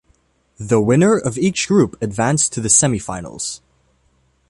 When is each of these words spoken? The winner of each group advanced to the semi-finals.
The 0.57 0.81
winner 0.81 1.15
of 1.15 1.37
each 1.37 1.67
group 1.67 1.95
advanced 2.01 2.53
to 2.53 2.59
the 2.59 2.71
semi-finals. 2.71 3.61